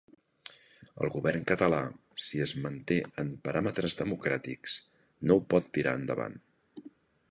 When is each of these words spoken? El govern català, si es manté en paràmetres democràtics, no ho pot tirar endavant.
El 1.03 1.11
govern 1.15 1.43
català, 1.51 1.81
si 2.29 2.41
es 2.47 2.55
manté 2.65 2.99
en 3.25 3.31
paràmetres 3.45 4.01
democràtics, 4.03 4.83
no 5.29 5.39
ho 5.41 5.49
pot 5.55 5.75
tirar 5.79 5.99
endavant. 6.05 6.45